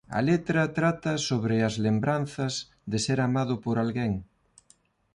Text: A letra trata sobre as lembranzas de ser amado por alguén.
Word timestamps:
A 0.17 0.19
letra 0.29 0.63
trata 0.79 1.13
sobre 1.29 1.55
as 1.67 1.75
lembranzas 1.85 2.53
de 2.91 2.97
ser 3.05 3.19
amado 3.27 3.55
por 3.63 3.75
alguén. 3.83 4.13